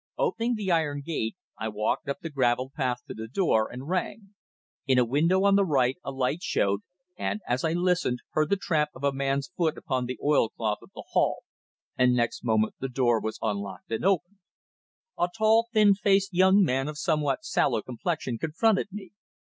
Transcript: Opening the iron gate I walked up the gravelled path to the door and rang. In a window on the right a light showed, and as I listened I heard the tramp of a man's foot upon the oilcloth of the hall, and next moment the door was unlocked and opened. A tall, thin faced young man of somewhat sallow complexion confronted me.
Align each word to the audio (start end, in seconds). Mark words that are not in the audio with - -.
Opening 0.17 0.55
the 0.55 0.71
iron 0.71 1.03
gate 1.05 1.35
I 1.59 1.67
walked 1.69 2.09
up 2.09 2.21
the 2.21 2.31
gravelled 2.31 2.73
path 2.73 3.01
to 3.07 3.13
the 3.13 3.27
door 3.27 3.71
and 3.71 3.87
rang. 3.87 4.33
In 4.87 4.97
a 4.97 5.05
window 5.05 5.43
on 5.43 5.55
the 5.55 5.63
right 5.63 5.97
a 6.03 6.09
light 6.09 6.41
showed, 6.41 6.81
and 7.17 7.39
as 7.47 7.63
I 7.63 7.73
listened 7.73 8.17
I 8.19 8.25
heard 8.31 8.49
the 8.49 8.57
tramp 8.57 8.89
of 8.95 9.03
a 9.03 9.13
man's 9.13 9.51
foot 9.55 9.77
upon 9.77 10.07
the 10.07 10.17
oilcloth 10.19 10.79
of 10.81 10.89
the 10.95 11.03
hall, 11.09 11.43
and 11.95 12.15
next 12.15 12.43
moment 12.43 12.73
the 12.79 12.89
door 12.89 13.19
was 13.21 13.37
unlocked 13.43 13.91
and 13.91 14.03
opened. 14.03 14.39
A 15.19 15.29
tall, 15.37 15.67
thin 15.71 15.93
faced 15.93 16.33
young 16.33 16.63
man 16.63 16.87
of 16.87 16.97
somewhat 16.97 17.45
sallow 17.45 17.83
complexion 17.83 18.39
confronted 18.39 18.87
me. 18.91 19.11